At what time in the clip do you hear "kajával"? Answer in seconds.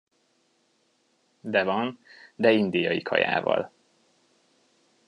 3.01-3.71